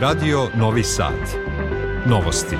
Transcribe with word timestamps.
Radio 0.00 0.48
Novi 0.54 0.82
Sad. 0.82 1.12
Novosti. 2.06 2.56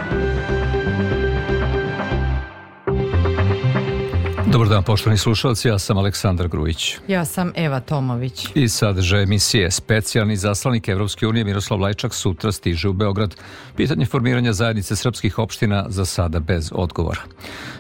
Dobar 4.47 4.69
dan, 4.69 4.83
poštovani 4.83 5.19
slušalci, 5.19 5.69
ja 5.69 5.79
sam 5.79 5.99
Aleksandar 5.99 6.49
Grujić. 6.49 6.97
Ja 7.09 7.25
sam 7.25 7.53
Eva 7.57 7.81
Tomović. 7.81 8.47
I 8.55 8.69
sadržaj 8.69 9.23
emisije 9.23 9.71
specijalni 9.71 10.37
zaslanik 10.37 10.89
Evropske 10.89 11.27
unije 11.27 11.45
Miroslav 11.45 11.81
Lajčak 11.81 12.15
sutra 12.15 12.53
stiže 12.53 12.89
u 12.89 12.93
Beograd. 12.93 13.35
Pitanje 13.77 14.07
formiranja 14.07 14.53
zajednice 14.53 14.97
srpskih 14.97 15.39
opština 15.39 15.87
za 15.89 16.05
sada 16.05 16.41
bez 16.41 16.71
odgovora. 16.75 17.21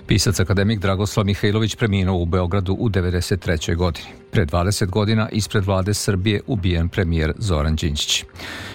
Pisac 0.07 0.41
akademik 0.41 0.81
Dragoslav 0.81 1.27
Mihajlović 1.27 1.77
preminuo 1.77 2.17
u 2.17 2.27
Beogradu 2.27 2.73
u 2.73 2.89
93. 2.89 3.77
godini. 3.77 4.09
Pre 4.31 4.47
20 4.47 4.87
godina 4.87 5.29
ispred 5.33 5.65
vlade 5.65 5.95
Srbije 5.95 6.41
ubijen 6.47 6.89
premijer 6.89 7.33
Zoran 7.39 7.77
Đinđić. 7.77 8.25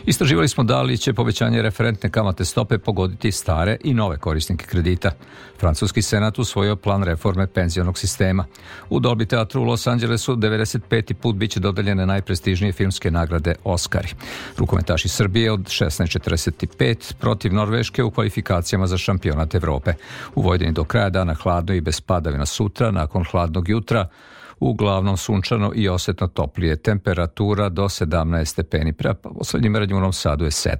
Istraživali 0.06 0.48
smo 0.48 0.64
da 0.64 0.82
li 0.82 0.98
će 0.98 1.14
povećanje 1.14 1.62
referentne 1.62 2.10
kamate 2.10 2.46
stope 2.46 2.78
pogoditi 2.78 3.32
stare 3.32 3.78
i 3.84 3.94
nove 3.94 4.18
korisnike 4.18 4.66
kredita. 4.66 5.12
Francuski 5.60 6.02
senat 6.02 6.40
usvojio 6.40 6.76
plan 6.76 7.04
reforme 7.04 7.48
penzionog 7.48 7.98
sistema. 7.98 8.46
U 8.90 9.00
Dolby 9.00 9.28
teatru 9.28 9.62
u 9.62 9.64
Los 9.64 9.88
Angelesu 9.88 10.36
95. 10.36 11.14
put 11.14 11.36
biće 11.36 11.60
dodeljene 11.60 12.06
najprestižnije 12.06 12.74
filmske 12.74 13.12
nagrade 13.12 13.56
Oscari. 13.64 14.08
Rukometaši 14.58 15.10
Srbije 15.10 15.52
od 15.52 15.60
16.45 15.60 17.14
protiv 17.14 17.54
Norveške 17.54 18.04
u 18.04 18.12
kvalifikacijama 18.12 18.88
za 18.88 18.98
šampionat 18.98 19.56
Evrope. 19.56 19.94
U 20.36 20.42
Vojdeni 20.42 20.72
do 20.72 20.84
kraja 20.84 21.10
dana 21.10 21.34
hladno 21.34 21.74
i 21.74 21.82
bez 21.82 22.02
padavina 22.02 22.46
sutra, 22.46 22.92
nakon 22.92 23.24
hladnog 23.32 23.70
jutra, 23.70 24.08
uglavnom 24.70 25.18
sunčano 25.18 25.72
i 25.76 25.90
osetno 25.90 26.28
toplije. 26.28 26.76
Temperatura 26.76 27.70
do 27.70 27.84
17 27.84 28.46
stepeni. 28.46 28.94
Prema 28.94 29.16
poslednjim 29.16 29.74
Novom 29.74 30.14
Sadu 30.14 30.46
je 30.46 30.52
7. 30.52 30.76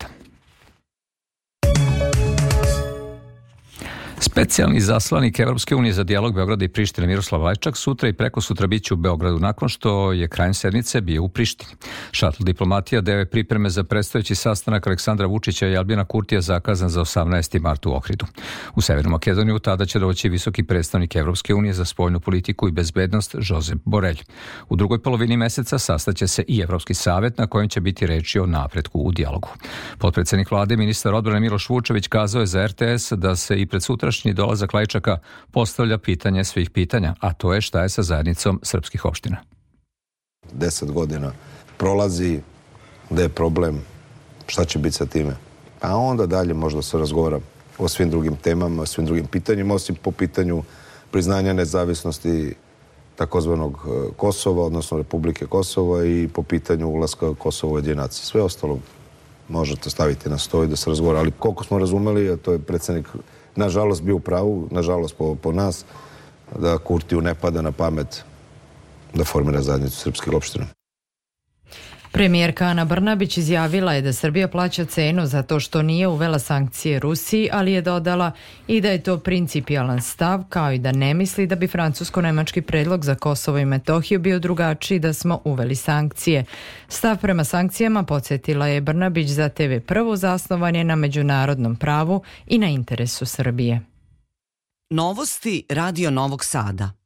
Specijalni 4.26 4.82
zaslanik 4.82 5.40
Evropske 5.40 5.76
unije 5.76 5.94
za 5.94 6.04
dijalog 6.04 6.36
Beograda 6.36 6.66
i 6.66 6.68
Prištine 6.68 7.08
Miroslav 7.08 7.42
Lajčak 7.42 7.78
sutra 7.78 8.10
i 8.10 8.14
preko 8.14 8.42
sutra 8.42 8.68
biće 8.68 8.94
u 8.94 8.98
Beogradu 8.98 9.40
nakon 9.40 9.70
što 9.70 10.12
je 10.12 10.28
krajem 10.28 10.54
sednice 10.54 11.02
bio 11.02 11.24
u 11.24 11.30
Prištini. 11.30 11.72
Šatl 12.12 12.44
diplomatija 12.44 13.02
deo 13.02 13.20
je 13.20 13.26
pripreme 13.26 13.70
za 13.70 13.84
predstojeći 13.84 14.36
sastanak 14.36 14.88
Aleksandra 14.88 15.28
Vučića 15.28 15.68
i 15.68 15.78
Albina 15.78 16.06
Kurtija 16.06 16.42
zakazan 16.42 16.90
za 16.90 17.02
18. 17.02 17.62
mart 17.62 17.86
u 17.86 17.94
Ohridu. 17.94 18.26
U 18.76 18.82
Severnu 18.82 19.12
Makedoniju 19.12 19.60
tada 19.60 19.86
će 19.86 20.00
doći 20.00 20.30
visoki 20.30 20.64
predstavnik 20.64 21.16
Evropske 21.16 21.54
unije 21.54 21.74
za 21.74 21.86
spoljnu 21.86 22.20
politiku 22.20 22.68
i 22.68 22.72
bezbednost 22.72 23.36
Josep 23.40 23.80
Borelj. 23.86 24.22
U 24.70 24.76
drugoj 24.76 25.02
polovini 25.02 25.38
meseca 25.38 25.80
sastaće 25.80 26.28
se 26.28 26.44
i 26.48 26.60
Evropski 26.60 26.94
savet 26.94 27.38
na 27.38 27.48
kojem 27.48 27.70
će 27.70 27.82
biti 27.82 28.08
reči 28.08 28.40
o 28.40 28.46
napretku 28.46 29.00
u 29.00 29.12
dijalogu. 29.12 29.50
Potpredsednik 29.98 30.52
vlade 30.52 30.78
ministar 30.78 31.14
odbrane 31.14 31.40
Miloš 31.40 31.70
Vučević 31.70 32.08
kazao 32.08 32.40
je 32.40 32.46
za 32.46 32.68
RTS 32.68 33.12
da 33.12 33.36
se 33.36 33.62
i 33.62 33.66
pred 33.66 33.84
sutra 33.84 34.13
sutrašnji 34.14 34.34
dolazak 34.34 34.74
Lajčaka 34.74 35.18
postavlja 35.52 35.98
pitanje 35.98 36.44
svih 36.44 36.70
pitanja, 36.70 37.16
a 37.20 37.34
to 37.34 37.54
je 37.54 37.62
šta 37.62 37.82
je 37.82 37.90
sa 37.90 38.04
zajednicom 38.04 38.60
srpskih 38.64 39.06
opština. 39.06 39.38
Deset 40.52 40.92
godina 40.92 41.32
prolazi, 41.78 42.42
gde 43.10 43.24
je 43.24 43.30
problem, 43.30 43.82
šta 44.48 44.66
će 44.66 44.80
biti 44.80 44.96
sa 44.96 45.06
time. 45.06 45.36
A 45.82 45.98
onda 45.98 46.26
dalje 46.26 46.54
možda 46.54 46.82
se 46.82 46.98
razgovara 46.98 47.40
o 47.78 47.88
svim 47.88 48.10
drugim 48.10 48.36
temama, 48.36 48.82
o 48.82 48.86
svim 48.86 49.06
drugim 49.06 49.26
pitanjima, 49.26 49.74
osim 49.74 49.96
po 49.96 50.12
pitanju 50.12 50.64
priznanja 51.12 51.54
nezavisnosti 51.54 52.56
takozvanog 53.16 53.74
e, 53.74 54.14
Kosova, 54.18 54.66
odnosno 54.66 54.98
Republike 54.98 55.46
Kosovo 55.46 56.04
i 56.04 56.30
po 56.34 56.44
pitanju 56.44 56.88
ulaska 56.88 57.34
Kosova 57.34 57.74
u 57.74 57.78
jedinaci. 57.78 58.26
Sve 58.26 58.42
ostalo 58.42 58.80
možete 59.50 59.90
staviti 59.90 60.30
na 60.30 60.38
stoj 60.38 60.68
da 60.68 60.76
se 60.76 60.90
razgovara, 60.90 61.20
ali 61.20 61.32
koliko 61.32 61.64
smo 61.64 61.80
razumeli, 61.80 62.30
a 62.30 62.38
to 62.38 62.52
je 62.52 62.60
predsednik 62.60 63.08
nažalost 63.56 64.04
bio 64.04 64.16
u 64.16 64.20
pravu, 64.20 64.68
nažalost 64.72 65.18
po, 65.18 65.36
po 65.36 65.52
nas, 65.52 65.86
da 66.60 66.78
Kurtiju 66.78 67.22
ne 67.22 67.36
pada 67.36 67.62
na 67.62 67.72
pamet 67.72 68.24
da 69.14 69.24
formira 69.24 69.62
zajednicu 69.62 69.98
srpskih 69.98 70.34
opština. 70.34 70.66
Premijerka 72.14 72.66
Ana 72.66 72.86
Brnabić 72.86 73.38
izjavila 73.38 73.94
je 73.94 74.02
da 74.02 74.14
Srbija 74.14 74.48
plaća 74.48 74.86
cenu 74.86 75.26
zato 75.26 75.60
što 75.60 75.82
nije 75.82 76.08
uvela 76.08 76.40
sankcije 76.40 77.00
Rusiji, 77.00 77.50
ali 77.52 77.72
je 77.72 77.82
dodala 77.82 78.32
i 78.68 78.82
da 78.82 78.90
je 78.90 79.04
to 79.04 79.20
principijalan 79.20 80.02
stav, 80.02 80.44
kao 80.50 80.72
i 80.72 80.80
da 80.80 80.92
ne 80.92 81.14
misli 81.14 81.48
da 81.48 81.56
bi 81.56 81.68
francusko-nemački 81.68 82.62
predlog 82.62 83.06
za 83.06 83.16
Kosovo 83.16 83.58
i 83.58 83.66
Metohiju 83.66 84.20
bio 84.20 84.40
drugačiji 84.40 85.00
da 85.00 85.14
smo 85.14 85.42
uveli 85.44 85.76
sankcije. 85.76 86.46
Stav 86.88 87.18
prema 87.18 87.44
sankcijama 87.44 88.04
podsjetila 88.04 88.68
je 88.68 88.82
Brnabić 88.82 89.30
za 89.30 89.50
TV 89.50 89.78
prvo 89.86 90.16
zasnovan 90.16 90.76
je 90.76 90.84
na 90.84 90.96
međunarodnom 90.96 91.76
pravu 91.76 92.24
i 92.48 92.58
na 92.58 92.68
interesu 92.68 93.26
Srbije. 93.26 93.82
Novosti 94.90 95.66
Radio 95.70 96.12
Novog 96.12 96.44
Sada. 96.44 97.03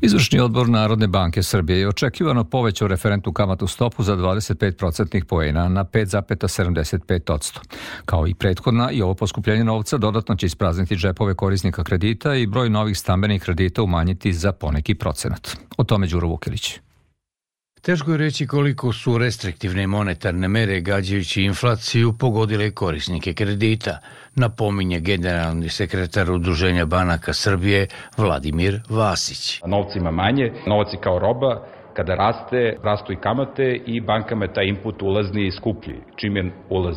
Izvršni 0.00 0.40
odbor 0.40 0.68
Narodne 0.68 1.06
banke 1.06 1.42
Srbije 1.42 1.80
je 1.80 1.88
očekivano 1.88 2.44
povećao 2.44 2.88
referentnu 2.88 3.32
kamatnu 3.32 3.66
stopu 3.66 4.02
za 4.02 4.16
25 4.16 4.72
procentnih 4.72 5.24
poena 5.24 5.68
na 5.68 5.84
5,75%. 5.84 7.58
Kao 8.04 8.26
i 8.26 8.34
prethodna 8.34 8.90
i 8.90 9.02
ovo 9.02 9.14
poskupljenje 9.14 9.64
novca 9.64 9.98
dodatno 9.98 10.36
će 10.36 10.46
isprazniti 10.46 10.96
džepove 10.96 11.34
korisnika 11.34 11.84
kredita 11.84 12.34
i 12.34 12.46
broj 12.46 12.70
novih 12.70 12.98
stambenih 12.98 13.42
kredita 13.42 13.82
umanjiti 13.82 14.32
za 14.32 14.52
poneki 14.52 14.94
procenat. 14.94 15.56
O 15.76 15.84
tome 15.84 16.06
Đuro 16.06 16.28
Vukilić. 16.28 16.78
Teško 17.82 18.10
je 18.10 18.18
reći 18.18 18.46
koliko 18.46 18.92
su 18.92 19.18
restriktivne 19.18 19.86
monetarne 19.86 20.48
mere 20.48 20.80
gađajući 20.80 21.42
inflaciju 21.42 22.12
pogodile 22.12 22.70
korisnike 22.70 23.34
kredita, 23.34 23.98
napominje 24.34 25.00
generalni 25.00 25.68
sekretar 25.68 26.30
Udruženja 26.30 26.84
banaka 26.84 27.32
Srbije 27.32 27.86
Vladimir 28.16 28.80
Vasić. 28.88 29.60
Novca 29.66 29.98
ima 29.98 30.10
manje, 30.10 30.52
novac 30.66 30.92
je 30.92 31.00
kao 31.00 31.18
roba, 31.18 31.66
kada 31.96 32.14
raste, 32.14 32.76
rastu 32.84 33.12
i 33.12 33.16
kamate 33.16 33.80
i 33.86 34.00
bankama 34.00 34.44
je 34.44 34.52
taj 34.52 34.66
input 34.66 35.02
ulazni 35.02 35.52
skuplji. 35.52 35.94
Čim 36.16 36.36
je 36.36 36.52
ulaz 36.70 36.96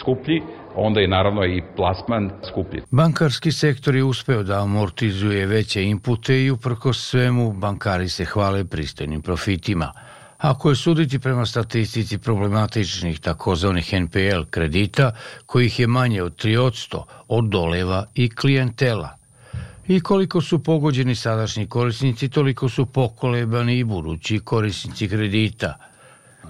skuplji, 0.00 0.42
onda 0.74 1.00
je 1.00 1.08
naravno 1.08 1.44
i 1.44 1.62
plasman 1.76 2.30
skuplji. 2.50 2.82
Bankarski 2.90 3.52
sektor 3.52 3.94
je 3.94 4.04
uspeo 4.04 4.42
da 4.42 4.62
amortizuje 4.62 5.46
veće 5.46 5.82
inpute 5.84 6.42
i 6.42 6.50
uprko 6.50 6.92
svemu 6.92 7.52
bankari 7.52 8.08
se 8.08 8.24
hvale 8.24 8.64
pristojnim 8.64 9.22
profitima– 9.22 9.92
Ako 10.42 10.70
je 10.70 10.76
suditi 10.76 11.18
prema 11.18 11.46
statistici 11.46 12.18
problematičnih 12.18 13.20
takozvanih 13.20 13.92
NPL 14.00 14.42
kredita, 14.50 15.12
kojih 15.46 15.80
je 15.80 15.86
manje 15.86 16.22
od 16.22 16.44
3% 16.44 17.02
od 17.28 17.44
doleva 17.44 18.06
i 18.14 18.30
klijentela. 18.30 19.16
I 19.88 20.00
koliko 20.00 20.40
su 20.40 20.62
pogođeni 20.62 21.14
sadašnji 21.14 21.66
korisnici, 21.66 22.28
toliko 22.28 22.68
su 22.68 22.86
pokolebani 22.86 23.78
i 23.78 23.84
budući 23.84 24.38
korisnici 24.38 25.08
kredita– 25.08 25.76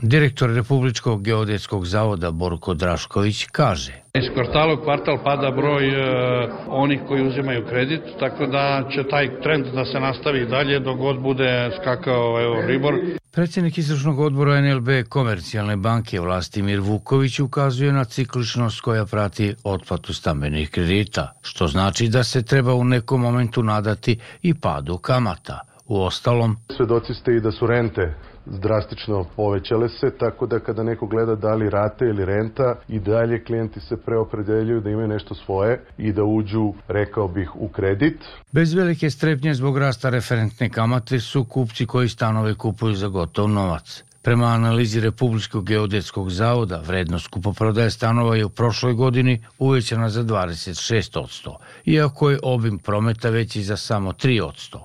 Direktor 0.00 0.50
Republičkog 0.50 1.22
geodetskog 1.22 1.86
zavoda 1.86 2.30
Borko 2.30 2.74
Drašković 2.74 3.46
kaže 3.52 3.92
Iz 4.14 4.24
kvartala 4.34 4.74
u 4.74 4.82
kvartal 4.84 5.18
pada 5.24 5.50
broj 5.50 5.88
e, 5.88 6.48
onih 6.68 7.00
koji 7.08 7.28
uzimaju 7.28 7.66
kredit, 7.68 8.00
tako 8.20 8.46
da 8.46 8.88
će 8.94 9.08
taj 9.10 9.40
trend 9.42 9.66
da 9.74 9.84
se 9.84 10.00
nastavi 10.00 10.46
dalje 10.46 10.80
dok 10.80 10.98
god 10.98 11.20
bude 11.20 11.70
skakao 11.80 12.42
evo, 12.42 12.62
Ribor. 12.66 12.94
Predsjednik 13.32 13.78
izvršnog 13.78 14.18
odbora 14.18 14.60
NLB 14.60 14.88
komercijalne 15.08 15.76
banke 15.76 16.20
Vlastimir 16.20 16.80
Vuković 16.80 17.40
ukazuje 17.40 17.92
na 17.92 18.04
cikličnost 18.04 18.80
koja 18.80 19.06
prati 19.06 19.54
otplatu 19.64 20.14
stambenih 20.14 20.70
kredita, 20.70 21.32
što 21.42 21.66
znači 21.66 22.08
da 22.08 22.24
se 22.24 22.42
treba 22.42 22.74
u 22.74 22.84
nekom 22.84 23.20
momentu 23.20 23.62
nadati 23.62 24.18
i 24.42 24.54
padu 24.54 24.98
kamata. 24.98 25.60
U 25.86 26.02
ostalom, 26.02 26.56
svedoci 26.76 27.14
ste 27.14 27.36
i 27.36 27.40
da 27.40 27.52
su 27.52 27.66
rente 27.66 28.14
drastično 28.46 29.26
povećale 29.36 29.88
se, 29.88 30.10
tako 30.18 30.46
da 30.46 30.58
kada 30.58 30.82
neko 30.82 31.06
gleda 31.06 31.34
da 31.34 31.54
li 31.54 31.70
rate 31.70 32.04
ili 32.04 32.24
renta 32.24 32.74
i 32.88 33.00
dalje 33.00 33.44
klijenti 33.44 33.80
se 33.80 33.96
preopredeljuju 33.96 34.80
da 34.80 34.90
imaju 34.90 35.08
nešto 35.08 35.34
svoje 35.34 35.84
i 35.98 36.12
da 36.12 36.24
uđu, 36.24 36.72
rekao 36.88 37.28
bih, 37.28 37.50
u 37.54 37.68
kredit. 37.68 38.18
Bez 38.52 38.74
velike 38.74 39.10
strepnje 39.10 39.54
zbog 39.54 39.78
rasta 39.78 40.10
referentne 40.10 40.70
kamate 40.70 41.20
su 41.20 41.44
kupci 41.44 41.86
koji 41.86 42.08
stanove 42.08 42.54
kupuju 42.54 42.94
za 42.94 43.08
gotov 43.08 43.48
novac. 43.48 44.04
Prema 44.22 44.46
analizi 44.46 45.00
Republičkog 45.00 45.64
geodetskog 45.64 46.30
zavoda, 46.30 46.82
vrednost 46.86 47.26
kupoprodaje 47.26 47.90
stanova 47.90 48.36
je 48.36 48.44
u 48.44 48.48
prošloj 48.48 48.92
godini 48.94 49.44
uvećana 49.58 50.08
za 50.08 50.24
26%, 50.24 51.56
iako 51.84 52.30
je 52.30 52.38
obim 52.42 52.78
prometa 52.78 53.30
veći 53.30 53.62
za 53.62 53.76
samo 53.76 54.12
3%, 54.12 54.78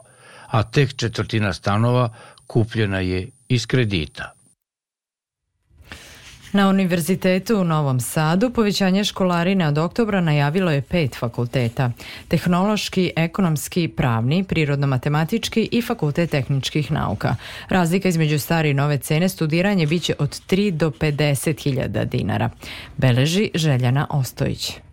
a 0.47 0.63
tek 0.63 0.95
četvrtina 0.95 1.53
stanova 1.53 2.09
kupljena 2.47 2.99
je 2.99 3.27
iz 3.49 3.65
kredita. 3.65 4.37
Na 6.53 6.69
Univerzitetu 6.69 7.57
u 7.57 7.63
Novom 7.63 7.99
Sadu 7.99 8.49
povećanje 8.49 9.03
školarine 9.03 9.67
od 9.67 9.77
oktobra 9.77 10.21
najavilo 10.21 10.71
je 10.71 10.81
pet 10.81 11.15
fakulteta. 11.15 11.91
Tehnološki, 12.27 13.11
ekonomski, 13.15 13.87
pravni, 13.87 14.43
prirodno-matematički 14.43 15.69
i 15.71 15.81
fakultet 15.81 16.31
tehničkih 16.31 16.91
nauka. 16.91 17.35
Razlika 17.69 18.09
između 18.09 18.39
stare 18.39 18.69
i 18.69 18.73
nove 18.73 18.97
cene 18.97 19.29
studiranje 19.29 19.85
biće 19.85 20.13
od 20.19 20.29
3 20.29 20.71
do 20.71 20.89
50 20.89 21.63
hiljada 21.63 22.05
dinara. 22.05 22.49
Beleži 22.97 23.49
Željana 23.53 24.07
Ostojić. 24.09 24.86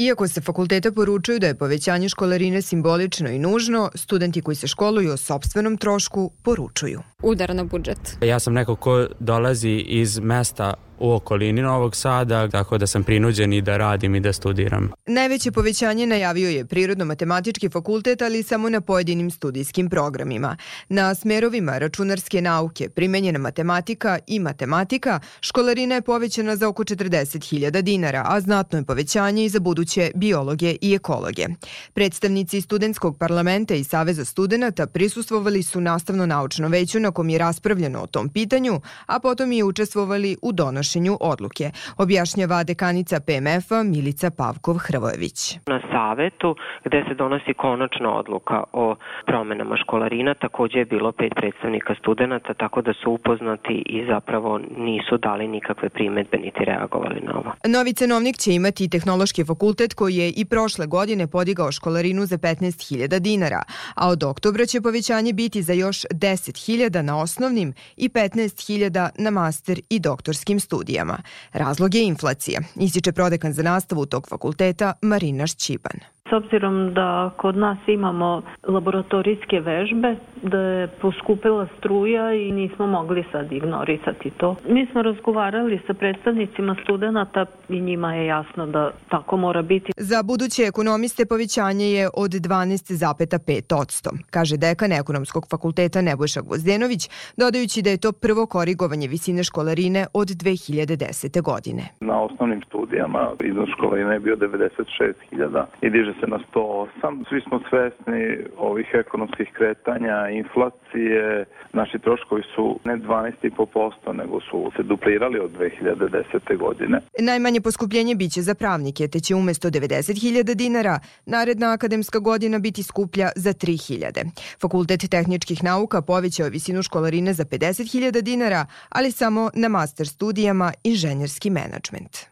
Iako 0.00 0.28
se 0.28 0.40
fakulteta 0.40 0.92
poručuju 0.92 1.38
da 1.38 1.46
je 1.46 1.54
povećanje 1.54 2.08
školarine 2.08 2.62
simbolično 2.62 3.28
i 3.30 3.38
nužno, 3.38 3.90
studenti 3.94 4.42
koji 4.42 4.54
se 4.54 4.66
školuju 4.66 5.12
o 5.12 5.16
sobstvenom 5.16 5.76
trošku 5.76 6.30
poručuju. 6.42 7.00
Udar 7.22 7.54
na 7.54 7.64
budžet. 7.64 8.16
Ja 8.22 8.38
sam 8.38 8.54
neko 8.54 8.76
ko 8.76 9.06
dolazi 9.18 9.70
iz 9.70 10.18
mesta 10.18 10.74
u 11.00 11.12
okolini 11.12 11.62
Novog 11.62 11.96
Sada, 11.96 12.48
tako 12.48 12.78
da 12.78 12.86
sam 12.86 13.04
prinuđen 13.04 13.52
i 13.52 13.62
da 13.62 13.76
radim 13.76 14.14
i 14.14 14.20
da 14.20 14.32
studiram. 14.32 14.90
Najveće 15.06 15.52
povećanje 15.52 16.06
najavio 16.06 16.50
je 16.50 16.64
Prirodno-matematički 16.64 17.72
fakultet, 17.72 18.22
ali 18.22 18.42
samo 18.42 18.68
na 18.68 18.80
pojedinim 18.80 19.30
studijskim 19.30 19.90
programima. 19.90 20.56
Na 20.88 21.14
smerovima 21.14 21.78
računarske 21.78 22.42
nauke, 22.42 22.88
primenjena 22.88 23.38
matematika 23.38 24.18
i 24.26 24.38
matematika, 24.38 25.20
školarina 25.40 25.94
je 25.94 26.02
povećana 26.02 26.56
za 26.56 26.68
oko 26.68 26.84
40.000 26.84 27.82
dinara, 27.82 28.24
a 28.26 28.40
znatno 28.40 28.78
je 28.78 28.84
povećanje 28.84 29.44
i 29.44 29.48
za 29.48 29.60
buduće 29.60 30.10
biologe 30.14 30.76
i 30.80 30.94
ekologe. 30.94 31.46
Predstavnici 31.94 32.60
studentskog 32.60 33.18
parlamenta 33.18 33.74
i 33.74 33.84
Saveza 33.84 34.24
studenta 34.24 34.86
prisustvovali 34.86 35.62
su 35.62 35.80
nastavno-naučno 35.80 36.68
veću 36.68 37.00
na 37.00 37.10
kom 37.10 37.28
je 37.28 37.38
raspravljeno 37.38 38.02
o 38.02 38.06
tom 38.06 38.28
pitanju, 38.28 38.80
a 39.06 39.20
potom 39.20 39.52
i 39.52 39.62
učestvovali 39.62 40.36
u 40.42 40.52
donošenju 40.52 40.89
donošenju 40.90 41.16
odluke, 41.20 41.70
objašnjava 41.98 42.64
dekanica 42.64 43.20
PMF-a 43.20 43.82
Milica 43.82 44.30
Pavkov-Hrvojević. 44.30 45.58
Na 45.66 45.80
savetu 45.92 46.56
gde 46.84 47.04
se 47.08 47.14
donosi 47.14 47.54
konačna 47.54 48.14
odluka 48.14 48.64
o 48.72 48.96
promenama 49.26 49.76
školarina 49.76 50.34
takođe 50.34 50.78
je 50.78 50.84
bilo 50.84 51.12
pet 51.12 51.32
predstavnika 51.36 51.94
studenta, 52.00 52.54
tako 52.54 52.82
da 52.82 52.92
su 53.02 53.10
upoznati 53.10 53.82
i 53.86 54.06
zapravo 54.06 54.58
nisu 54.76 55.16
dali 55.18 55.48
nikakve 55.48 55.88
primetbe 55.88 56.38
niti 56.38 56.64
reagovali 56.64 57.20
na 57.20 57.32
ovo. 57.38 57.52
Novi 57.66 57.92
cenovnik 57.92 58.36
će 58.36 58.54
imati 58.54 58.84
i 58.84 58.88
tehnološki 58.88 59.44
fakultet 59.44 59.94
koji 59.94 60.16
je 60.16 60.32
i 60.36 60.44
prošle 60.44 60.86
godine 60.86 61.26
podigao 61.26 61.72
školarinu 61.72 62.26
za 62.26 62.38
15.000 62.38 63.18
dinara, 63.18 63.62
a 63.94 64.08
od 64.08 64.24
oktobra 64.24 64.66
će 64.66 64.80
povećanje 64.80 65.32
biti 65.32 65.62
za 65.62 65.72
još 65.72 65.98
10.000 66.02 67.02
na 67.02 67.18
osnovnim 67.22 67.74
i 67.96 68.08
15.000 68.08 69.08
na 69.18 69.30
master 69.30 69.80
i 69.90 70.00
doktorskim 70.00 70.60
studijama 70.60 70.79
studijama. 70.80 71.18
Razlog 71.52 71.94
je 71.94 72.04
inflacija, 72.04 72.60
ističe 72.76 73.12
prodekan 73.12 73.52
za 73.52 73.62
nastavu 73.62 74.06
tog 74.06 74.28
fakulteta 74.28 74.92
Marina 75.02 75.46
Šćiban. 75.46 76.00
S 76.30 76.32
obzirom 76.32 76.94
da 76.94 77.30
kod 77.36 77.56
nas 77.56 77.78
imamo 77.86 78.42
laboratorijske 78.68 79.60
vežbe, 79.60 80.16
da 80.42 80.58
je 80.58 80.88
poskupila 80.88 81.66
struja 81.78 82.34
i 82.34 82.52
nismo 82.52 82.86
mogli 82.86 83.24
sad 83.32 83.52
ignorisati 83.52 84.30
to. 84.30 84.56
Mi 84.68 84.86
smo 84.86 85.02
razgovarali 85.02 85.80
sa 85.86 85.94
predstavnicima 85.94 86.76
studenta 86.82 87.46
i 87.68 87.80
njima 87.80 88.14
je 88.14 88.26
jasno 88.26 88.66
da 88.66 88.90
tako 89.08 89.36
mora 89.36 89.62
biti. 89.62 89.92
Za 89.96 90.22
buduće 90.22 90.62
ekonomiste 90.62 91.26
povećanje 91.26 91.86
je 91.90 92.08
od 92.14 92.30
12,5%, 92.30 94.18
kaže 94.30 94.56
dekan 94.56 94.92
ekonomskog 94.92 95.46
fakulteta 95.50 96.02
Nebojša 96.02 96.40
Gvozdenović, 96.40 97.08
dodajući 97.36 97.82
da 97.82 97.90
je 97.90 98.00
to 98.00 98.12
prvo 98.12 98.46
korigovanje 98.46 99.08
visine 99.08 99.44
školarine 99.44 100.06
od 100.14 100.28
2010. 100.28 101.42
godine. 101.42 101.82
Na 102.00 102.22
osnovnim 102.22 102.62
studijama 102.66 103.30
iznos 103.44 103.68
školarine 103.76 104.14
je 104.14 104.20
bio 104.20 104.36
96.000 104.36 105.64
i 105.82 105.90
diže 105.90 106.19
se 106.20 106.26
na 106.26 106.38
108. 106.54 107.24
Svi 107.28 107.40
smo 107.40 107.60
svesni 107.70 108.22
ovih 108.58 108.86
ekonomskih 108.92 109.48
kretanja, 109.52 110.28
inflacije. 110.28 111.44
Naši 111.72 111.98
troškovi 111.98 112.42
su 112.54 112.78
ne 112.84 112.96
12,5%, 112.96 114.12
nego 114.12 114.40
su 114.40 114.70
se 114.76 114.82
duplirali 114.82 115.38
od 115.38 115.50
2010. 115.58 116.56
godine. 116.58 117.00
Najmanje 117.18 117.60
poskupljenje 117.60 118.14
biće 118.14 118.42
za 118.42 118.54
pravnike, 118.54 119.08
te 119.08 119.20
će 119.20 119.34
umesto 119.34 119.68
90.000 119.68 120.54
dinara 120.54 120.98
naredna 121.26 121.72
akademska 121.72 122.18
godina 122.18 122.58
biti 122.58 122.82
skuplja 122.82 123.28
za 123.36 123.50
3.000. 123.50 124.30
Fakultet 124.60 125.10
tehničkih 125.10 125.64
nauka 125.64 126.02
povećao 126.02 126.48
visinu 126.48 126.82
školarine 126.82 127.32
za 127.32 127.44
50.000 127.44 128.20
dinara, 128.20 128.66
ali 128.88 129.12
samo 129.12 129.50
na 129.54 129.68
master 129.68 130.06
studijama 130.08 130.72
inženjerski 130.84 131.50
menadžment. 131.50 132.29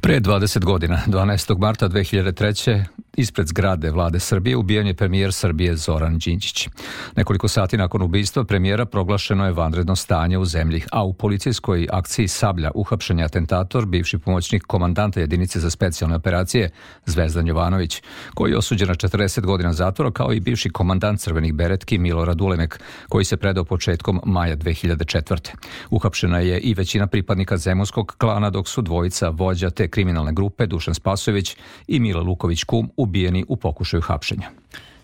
Pre 0.00 0.20
20 0.20 0.64
godina, 0.64 1.02
12. 1.06 1.58
marta 1.58 1.88
2003. 1.88 2.84
ispred 3.16 3.46
zgrade 3.46 3.90
vlade 3.90 4.20
Srbije 4.20 4.56
ubijen 4.56 4.86
je 4.86 4.94
premijer 4.94 5.32
Srbije 5.32 5.76
Zoran 5.76 6.18
Đinđić. 6.18 6.68
Nekoliko 7.16 7.48
sati 7.48 7.76
nakon 7.76 8.02
ubistva 8.02 8.44
premijera 8.44 8.84
proglašeno 8.84 9.46
je 9.46 9.52
vanredno 9.52 9.96
stanje 9.96 10.38
u 10.38 10.44
zemlji, 10.44 10.82
a 10.92 11.04
u 11.04 11.12
policijskoj 11.12 11.86
akciji 11.92 12.28
Sablja 12.28 12.70
uhapšen 12.74 13.18
je 13.18 13.24
atentator, 13.24 13.86
bivši 13.86 14.18
pomoćnik 14.18 14.62
komandanta 14.62 15.20
jedinice 15.20 15.60
za 15.60 15.70
specijalne 15.70 16.16
operacije 16.16 16.70
Zvezdan 17.06 17.46
Jovanović, 17.46 18.02
koji 18.34 18.50
je 18.50 18.58
osuđen 18.58 18.88
na 18.88 18.94
40 18.94 19.40
godina 19.40 19.72
zatvora, 19.72 20.10
kao 20.10 20.32
i 20.32 20.40
bivši 20.40 20.70
komandant 20.70 21.20
crvenih 21.20 21.54
beretki 21.54 21.98
Milorad 21.98 22.40
Ulemek, 22.40 22.80
koji 23.08 23.24
se 23.24 23.36
predao 23.36 23.64
početkom 23.64 24.20
maja 24.24 24.56
2004. 24.56 25.50
Uhapšena 25.90 26.38
je 26.38 26.60
i 26.60 26.74
većina 26.74 27.06
pripadnika 27.06 27.56
zemunskog 27.56 28.14
klana, 28.18 28.50
dok 28.50 28.68
su 28.68 28.82
dvojica 28.82 29.28
vođa 29.28 29.70
te 29.70 29.88
kriminalne 29.88 30.32
grupe 30.32 30.66
Dušan 30.66 30.94
Spasović 30.94 31.56
i 31.86 32.00
Mila 32.00 32.22
Luković 32.22 32.64
Kum 32.64 32.90
ubijeni 33.10 33.44
u 33.48 33.56
pokušaju 33.56 34.02
hapšenja. 34.06 34.50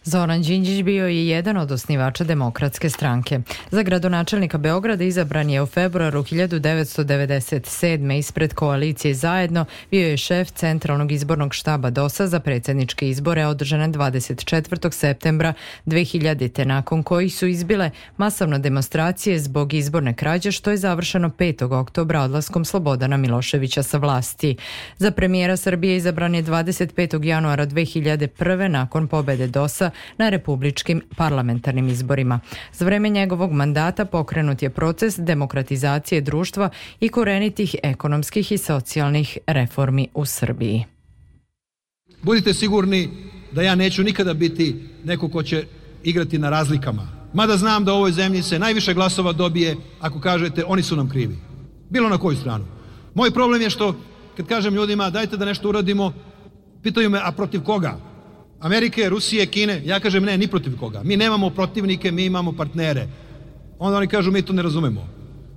Zoran 0.09 0.43
Đinđić 0.43 0.83
bio 0.83 1.07
je 1.07 1.29
jedan 1.29 1.57
od 1.57 1.73
osnivača 1.73 2.25
demokratske 2.25 2.91
stranke. 2.91 3.41
Za 3.71 3.83
gradonačelnika 3.83 4.59
Beograda 4.59 5.05
izabran 5.05 5.51
je 5.51 5.63
u 5.63 5.67
februaru 5.67 6.23
1997. 6.23 8.19
ispred 8.19 8.55
koalicije 8.55 9.15
Zajedno, 9.15 9.65
bio 9.91 10.09
je 10.09 10.17
šef 10.17 10.51
centralnog 10.51 11.13
izbornog 11.13 11.55
štaba 11.55 11.91
DOSA 11.91 12.27
za 12.27 12.41
predsjedničke 12.41 13.09
izbore 13.09 13.47
održane 13.47 13.89
24. 13.89 14.91
septembra 14.93 15.55
2000. 15.87 16.65
nakon 16.65 17.03
kojih 17.03 17.35
su 17.35 17.47
izbile 17.47 17.91
masovno 18.17 18.59
demonstracije 18.59 19.39
zbog 19.39 19.75
izborne 19.75 20.15
krađe 20.15 20.53
što 20.53 20.71
je 20.71 20.77
završeno 20.77 21.29
5. 21.29 21.81
oktobra 21.81 22.23
odlaskom 22.23 22.65
Slobodana 22.65 23.17
Miloševića 23.17 23.83
sa 23.83 23.99
vlasti. 23.99 24.57
Za 24.99 25.11
premijera 25.11 25.57
Srbije 25.57 25.97
izabran 25.97 26.35
je 26.35 26.43
25. 26.43 27.25
januara 27.25 27.67
2001. 27.67 28.69
nakon 28.69 29.09
pobede 29.09 29.47
DOSA 29.47 29.91
na 30.19 30.29
republičkim 30.29 31.03
parlamentarnim 31.17 31.89
izborima. 31.89 32.41
Za 32.73 32.85
vreme 32.85 33.09
njegovog 33.09 33.53
mandata 33.53 34.05
pokrenut 34.05 34.63
je 34.63 34.71
proces 34.71 35.19
demokratizacije 35.19 36.21
društva 36.21 36.71
i 37.01 37.09
korenitih 37.09 37.77
ekonomskih 37.83 38.53
i 38.53 38.59
socijalnih 38.59 39.39
reformi 39.47 40.09
u 40.15 40.25
Srbiji. 40.25 40.85
Budite 42.23 42.55
sigurni 42.55 43.09
da 43.53 43.63
ja 43.63 43.75
neću 43.75 44.03
nikada 44.03 44.35
biti 44.35 44.89
neko 45.05 45.29
ko 45.29 45.43
će 45.43 45.65
igrati 46.05 46.39
na 46.39 46.51
razlikama. 46.51 47.09
Mada 47.33 47.57
znam 47.57 47.85
da 47.85 47.93
u 47.93 47.97
ovoj 47.97 48.13
zemlji 48.13 48.43
se 48.43 48.59
najviše 48.59 48.95
glasova 48.95 49.33
dobije 49.33 49.77
ako 50.01 50.21
kažete 50.21 50.65
oni 50.65 50.83
su 50.83 50.97
nam 50.97 51.11
krivi. 51.11 51.39
Bilo 51.91 52.09
na 52.09 52.19
koju 52.19 52.37
stranu. 52.37 52.65
Moj 53.15 53.31
problem 53.31 53.63
je 53.63 53.71
što 53.71 53.95
kad 54.37 54.47
kažem 54.47 54.75
ljudima 54.75 55.11
dajte 55.11 55.37
da 55.37 55.45
nešto 55.45 55.69
uradimo, 55.69 56.13
pitaju 56.83 57.11
me 57.11 57.21
a 57.23 57.33
protiv 57.33 57.63
koga? 57.63 57.97
Amerike, 58.61 59.09
Rusije, 59.09 59.47
Kine, 59.47 59.83
ja 59.85 60.01
kažem 60.01 60.25
ne, 60.25 60.39
ni 60.39 60.49
protiv 60.49 60.79
koga. 60.79 61.03
Mi 61.05 61.17
nemamo 61.17 61.51
protivnike, 61.51 62.13
mi 62.13 62.25
imamo 62.25 62.53
partnere. 62.53 63.09
Onda 63.79 63.99
oni 63.99 64.07
kažu 64.07 64.31
mi 64.31 64.43
to 64.43 64.53
ne 64.53 64.63
razumemo. 64.63 65.09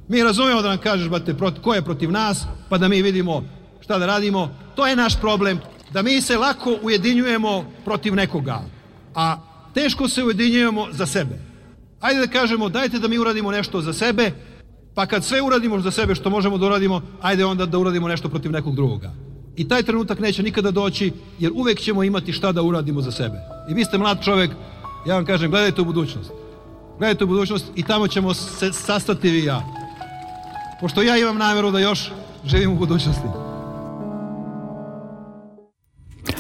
Mi 0.08 0.24
razumemo 0.24 0.62
da 0.62 0.70
nam 0.70 0.78
kažeš, 0.78 1.10
bate, 1.10 1.36
ko 1.62 1.74
je 1.74 1.82
protiv 1.82 2.12
nas, 2.12 2.46
pa 2.70 2.78
da 2.78 2.88
mi 2.88 3.02
vidimo 3.02 3.44
šta 3.82 3.98
da 4.00 4.06
radimo. 4.06 4.50
To 4.76 4.88
je 4.88 4.96
naš 4.96 5.20
problem, 5.20 5.60
da 5.94 6.02
mi 6.02 6.22
se 6.22 6.38
lako 6.38 6.78
ujedinjujemo 6.82 7.66
protiv 7.86 8.16
nekoga, 8.16 8.62
a 9.16 9.38
teško 9.74 10.08
se 10.08 10.24
ujedinjujemo 10.24 10.88
za 10.92 11.06
sebe. 11.06 11.40
Ajde 12.00 12.20
da 12.20 12.28
kažemo, 12.28 12.70
dajte 12.70 13.00
da 13.00 13.08
mi 13.08 13.18
uradimo 13.18 13.52
nešto 13.52 13.82
za 13.82 13.94
sebe, 13.94 14.32
pa 14.94 15.06
kad 15.06 15.26
sve 15.26 15.42
uradimo 15.42 15.80
za 15.80 15.92
sebe 15.92 16.16
što 16.16 16.30
možemo 16.30 16.58
da 16.58 16.66
uradimo, 16.66 17.02
ajde 17.22 17.46
onda 17.46 17.66
da 17.66 17.78
uradimo 17.78 18.08
nešto 18.08 18.30
protiv 18.30 18.52
nekog 18.52 18.76
drugoga. 18.76 19.12
I 19.60 19.68
taj 19.68 19.84
trenutak 19.84 20.20
neće 20.20 20.44
nikada 20.44 20.72
doći, 20.72 21.12
jer 21.40 21.52
uvek 21.56 21.80
ćemo 21.80 22.04
imati 22.04 22.34
šta 22.34 22.52
da 22.52 22.62
uradimo 22.62 23.02
za 23.02 23.12
sebe. 23.12 23.38
I 23.70 23.74
vi 23.74 23.86
ste 23.86 23.98
mlad 23.98 24.24
čovek, 24.24 24.52
ja 25.08 25.16
vam 25.16 25.26
kažem, 25.26 25.52
gledajte 25.52 25.82
u 25.82 25.86
budućnost. 25.86 26.32
Gledajte 26.98 27.24
u 27.24 27.28
budućnost 27.28 27.66
i 27.76 27.84
tamo 27.84 28.08
ćemo 28.08 28.34
se 28.34 28.74
sastati 28.74 29.30
vi 29.30 29.40
i 29.40 29.46
ja. 29.46 29.64
Pošto 30.82 31.02
ja 31.02 31.18
imam 31.18 31.38
nameru 31.38 31.72
da 31.72 31.80
još 31.80 32.12
živim 32.46 32.72
u 32.72 32.76
budućnosti. 32.76 33.49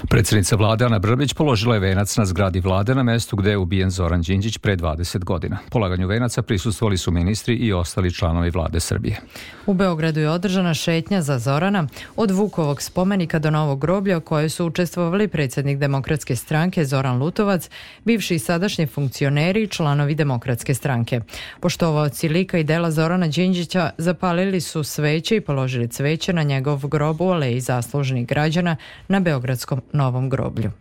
Predsednica 0.10 0.56
vlade 0.56 0.86
Ana 0.86 1.00
Brbić 1.00 1.34
položila 1.34 1.75
je 1.75 1.80
venac 1.80 2.18
na 2.18 2.25
zgradi 2.25 2.60
vlade 2.60 2.96
na 2.96 3.04
mestu 3.04 3.36
gde 3.36 3.50
je 3.50 3.58
ubijen 3.58 3.89
Zoran 3.89 4.22
Đinđić 4.22 4.58
pre 4.58 4.78
20 4.78 5.24
godina. 5.24 5.58
Polaganju 5.70 6.08
venaca 6.08 6.42
prisustvovali 6.42 6.98
su 6.98 7.12
ministri 7.12 7.56
i 7.56 7.74
ostali 7.74 8.13
članovi 8.13 8.50
vlade 8.50 8.80
Srbije. 8.80 9.22
U 9.66 9.74
Beogradu 9.74 10.20
je 10.20 10.30
održana 10.30 10.74
šetnja 10.74 11.22
za 11.22 11.39
Zorana 11.39 11.88
od 12.16 12.32
Vukovog 12.32 12.82
spomenika 12.82 13.39
do 13.39 13.51
Novog 13.51 13.80
groblja 13.80 14.18
u 14.18 14.22
kojoj 14.22 14.50
su 14.50 14.66
učestvovali 14.66 15.28
predsednik 15.28 15.78
Demokratske 15.78 16.36
stranke 16.36 16.86
Zoran 16.86 17.18
Lutovac, 17.18 17.70
bivši 18.06 18.36
i 18.36 18.39
sadašnji 18.39 18.88
funkcioneri 18.88 19.63
i 19.63 19.68
članovi 19.68 20.16
Demokratske 20.16 20.74
stranke. 20.74 21.22
Poštovaoci 21.60 22.30
lika 22.30 22.58
i 22.58 22.63
dela 22.63 22.92
Zorana 22.92 23.28
Đinđića 23.28 23.89
zapalili 23.98 24.62
su 24.62 24.84
sveće 24.84 25.36
i 25.36 25.42
položili 25.42 25.88
cveće 25.88 26.34
na 26.34 26.44
njegov 26.44 26.88
grob 26.88 27.22
u 27.22 27.30
aleji 27.30 27.60
zaslužnih 27.60 28.28
građana 28.28 28.75
na 29.08 29.20
Beogradskom 29.20 29.82
novom 30.00 30.29
groblju. 30.29 30.72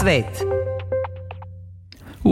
Svet. 0.00 0.53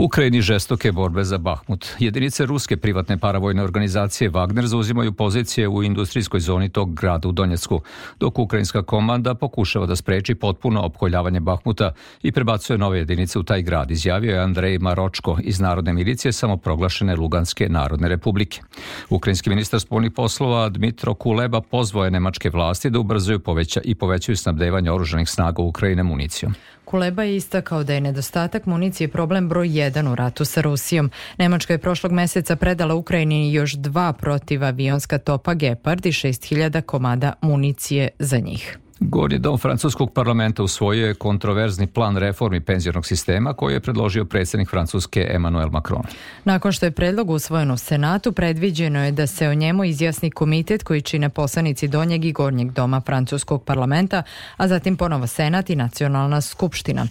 Ukrajini 0.03 0.41
žestoke 0.41 0.91
borbe 0.91 1.23
za 1.23 1.37
Bahmut. 1.37 1.87
Jedinice 1.99 2.45
ruske 2.45 2.77
privatne 2.77 3.17
paravojne 3.17 3.63
organizacije 3.63 4.31
Wagner 4.31 4.65
zauzimaju 4.65 5.13
pozicije 5.13 5.67
u 5.67 5.83
industrijskoj 5.83 6.39
zoni 6.39 6.69
tog 6.69 6.93
grada 6.93 7.27
u 7.27 7.31
Donjecku, 7.31 7.81
dok 8.19 8.39
ukrajinska 8.39 8.83
komanda 8.83 9.35
pokušava 9.35 9.85
da 9.85 9.95
spreči 9.95 10.35
potpuno 10.35 10.81
opkoljavanje 10.81 11.39
Bahmuta 11.39 11.93
i 12.23 12.31
prebacuje 12.31 12.77
nove 12.77 12.97
jedinice 12.97 13.39
u 13.39 13.43
taj 13.43 13.61
grad, 13.61 13.91
izjavio 13.91 14.31
je 14.31 14.43
Andrej 14.43 14.79
Maročko 14.79 15.37
iz 15.43 15.59
Narodne 15.59 15.93
milicije 15.93 16.31
samoproglašene 16.31 17.15
Luganske 17.15 17.69
narodne 17.69 18.07
republike. 18.07 18.61
Ukrajinski 19.09 19.49
ministar 19.49 19.79
spolnih 19.79 20.11
poslova 20.11 20.69
Dmitro 20.69 21.13
Kuleba 21.13 21.61
pozvao 21.61 22.05
je 22.05 22.11
nemačke 22.11 22.49
vlasti 22.49 22.89
da 22.89 22.99
ubrzaju 22.99 23.39
poveća 23.39 23.81
i 23.83 23.95
povećaju 23.95 24.37
snabdevanje 24.37 24.91
oružanih 24.91 25.29
snaga 25.29 25.61
Ukrajine 25.61 26.03
municijom. 26.03 26.55
Kuleba 26.93 27.23
je 27.23 27.35
istakao 27.35 27.83
da 27.83 27.93
je 27.93 28.01
nedostatak 28.01 28.65
municije 28.65 29.07
problem 29.07 29.49
broj 29.49 29.67
1 29.67 30.11
u 30.11 30.15
ratu 30.15 30.45
sa 30.45 30.61
Rusijom. 30.61 31.11
Nemačka 31.37 31.73
je 31.73 31.77
prošlog 31.77 32.11
meseca 32.11 32.55
predala 32.55 32.95
Ukrajini 32.95 33.53
još 33.53 33.73
dva 33.73 34.13
protivavionska 34.13 35.17
topa 35.17 35.53
Gepard 35.53 36.05
i 36.05 36.11
6000 36.11 36.81
komada 36.81 37.33
municije 37.41 38.09
za 38.19 38.37
njih. 38.37 38.77
Gornji 39.09 39.39
dom 39.39 39.57
francuskog 39.57 40.13
parlamenta 40.13 40.63
usvojio 40.63 41.07
je 41.07 41.13
kontroverzni 41.13 41.87
plan 41.87 42.17
reformi 42.17 42.61
penzionog 42.61 43.05
sistema 43.05 43.53
koji 43.53 43.73
je 43.73 43.79
predložio 43.79 44.25
predsednik 44.25 44.69
Francuske 44.69 45.27
Emmanuel 45.29 45.69
Macron. 45.69 46.03
Nakon 46.43 46.71
što 46.71 46.85
je 46.85 46.91
predlog 46.91 47.29
usvojen 47.29 47.71
u 47.71 47.77
Senatu, 47.77 48.31
predviđeno 48.31 49.05
je 49.05 49.11
da 49.11 49.27
se 49.27 49.47
o 49.47 49.53
njemu 49.53 49.83
izjasni 49.83 50.31
komitet 50.31 50.83
koji 50.83 51.01
čine 51.01 51.29
poslanici 51.29 51.87
Donjeg 51.87 52.25
i 52.25 52.31
Gornjeg 52.31 52.71
doma 52.71 53.01
francuskog 53.01 53.63
parlamenta, 53.63 54.23
a 54.57 54.67
zatim 54.67 54.97
ponovo 54.97 55.27
Senat 55.27 55.69
i 55.69 55.75
Nacionalna 55.75 56.41
skupština. 56.41 57.07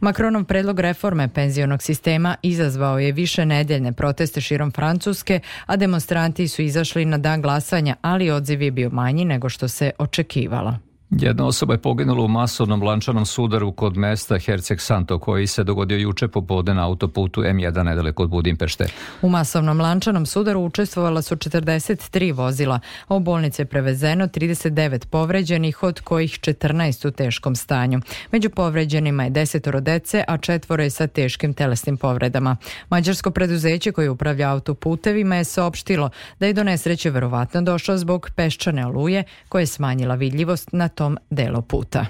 Macronov 0.00 0.44
predlog 0.44 0.80
reforme 0.80 1.28
penzionog 1.28 1.82
sistema 1.82 2.36
izazvao 2.42 2.98
je 2.98 3.12
više 3.12 3.46
nedeljne 3.46 3.92
proteste 3.92 4.40
širom 4.40 4.72
Francuske, 4.72 5.40
a 5.66 5.76
demonstranti 5.76 6.48
su 6.48 6.62
izašli 6.62 7.04
na 7.04 7.18
dan 7.18 7.42
glasanja, 7.42 7.96
ali 8.02 8.30
odziv 8.30 8.62
je 8.62 8.70
bio 8.70 8.90
manji 8.90 9.24
nego 9.24 9.48
što 9.48 9.68
se 9.68 9.90
očekivalo. 9.98 10.86
Jedna 11.10 11.46
osoba 11.46 11.74
je 11.74 11.78
poginula 11.78 12.24
u 12.24 12.28
masovnom 12.28 12.82
lančanom 12.82 13.26
sudaru 13.26 13.72
kod 13.72 13.96
mesta 13.96 14.38
Herceg 14.38 14.80
Santo 14.80 15.18
koji 15.18 15.46
se 15.46 15.64
dogodio 15.64 15.98
juče 15.98 16.28
popodne 16.28 16.74
na 16.74 16.86
autoputu 16.86 17.42
M1 17.42 17.82
nedaleko 17.82 18.22
od 18.22 18.30
Budimpešte. 18.30 18.86
U 19.22 19.28
masovnom 19.28 19.80
lančanom 19.80 20.26
sudaru 20.26 20.60
učestvovala 20.60 21.22
su 21.22 21.36
43 21.36 22.34
vozila, 22.34 22.80
a 23.08 23.14
u 23.14 23.20
bolnice 23.20 23.62
je 23.62 23.66
prevezeno 23.66 24.26
39 24.26 25.06
povređenih, 25.06 25.82
od 25.82 26.00
kojih 26.00 26.30
14 26.30 27.08
u 27.08 27.10
teškom 27.10 27.56
stanju. 27.56 28.00
Među 28.32 28.50
povređenima 28.50 29.24
je 29.24 29.30
desetoro 29.30 29.80
dece, 29.80 30.24
a 30.28 30.36
četvoro 30.38 30.82
je 30.82 30.90
sa 30.90 31.06
teškim 31.06 31.54
telesnim 31.54 31.96
povredama. 31.96 32.56
Mađarsko 32.90 33.30
preduzeće 33.30 33.92
koje 33.92 34.10
upravlja 34.10 34.50
autoputevima 34.50 35.36
je 35.36 35.44
saopštilo 35.44 36.10
da 36.40 36.46
je 36.46 36.52
do 36.52 36.64
nesreće 36.64 37.10
verovatno 37.10 37.62
došlo 37.62 37.98
zbog 37.98 38.30
peščane 38.36 38.86
oluje 38.86 39.24
koja 39.48 39.60
je 39.60 39.66
smanjila 39.66 40.14
vidljivost 40.14 40.72
na 40.72 40.88
tom 40.96 41.18
delu 41.30 41.62
puta. 41.62 42.06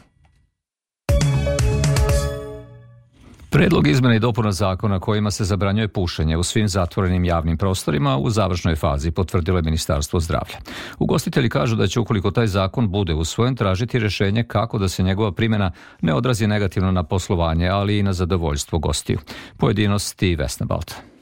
Predlog 3.50 3.86
izmena 3.86 4.14
i 4.14 4.18
dopuna 4.18 4.52
zakona 4.52 5.00
kojima 5.00 5.30
se 5.30 5.44
zabranjuje 5.44 5.88
pušenje 5.88 6.36
u 6.36 6.42
svim 6.42 6.68
zatvorenim 6.68 7.24
javnim 7.24 7.56
prostorima 7.56 8.16
u 8.16 8.30
završnoj 8.30 8.76
fazi 8.76 9.10
potvrdilo 9.10 9.58
je 9.58 9.62
Ministarstvo 9.62 10.20
zdravlja. 10.20 10.56
Ugostitelji 10.98 11.48
kažu 11.48 11.76
da 11.76 11.86
će 11.86 12.00
ukoliko 12.00 12.30
taj 12.30 12.46
zakon 12.46 12.90
bude 12.90 13.14
usvojen 13.14 13.56
tražiti 13.56 13.98
rešenje 13.98 14.44
kako 14.44 14.78
da 14.78 14.88
se 14.88 15.02
njegova 15.02 15.32
primjena 15.32 15.72
ne 16.00 16.14
odrazi 16.14 16.46
negativno 16.46 16.92
na 16.92 17.02
poslovanje, 17.02 17.68
ali 17.68 17.98
i 17.98 18.02
na 18.02 18.12
zadovoljstvo 18.12 18.78
gostiju. 18.78 19.18
Pojedinosti 19.56 20.36
Vesna 20.36 20.66
Balta. 20.66 21.15